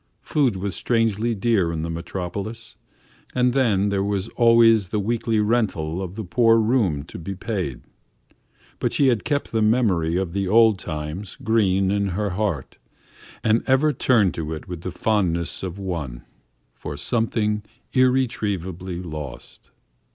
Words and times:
Food 0.23 0.55
was 0.55 0.73
strangely 0.75 1.35
dear 1.35 1.71
in 1.71 1.83
the 1.83 1.89
Metropolis, 1.91 2.75
and 3.35 3.53
then 3.53 3.89
there 3.89 4.01
was 4.03 4.29
always 4.29 4.89
the 4.89 4.99
weekly 4.99 5.39
rental 5.39 6.01
of 6.01 6.15
the 6.15 6.23
poor 6.23 6.57
room 6.57 7.03
to 7.03 7.19
be 7.19 7.35
paid. 7.35 7.81
But 8.79 8.93
she 8.93 9.09
had 9.09 9.23
kept 9.23 9.51
the 9.51 9.61
memory 9.61 10.15
of 10.17 10.33
the 10.33 10.47
old 10.47 10.79
times 10.79 11.37
green 11.43 11.91
in 11.91 12.07
her 12.09 12.31
heart, 12.31 12.79
and 13.43 13.61
ever 13.67 13.93
turned 13.93 14.33
to 14.33 14.53
it 14.53 14.67
with 14.67 14.81
the 14.81 14.89
fondness 14.89 15.61
of 15.61 15.77
one 15.77 16.23
for 16.73 16.97
something 16.97 17.61
irretrievably 17.93 19.03
lost. 19.03 19.69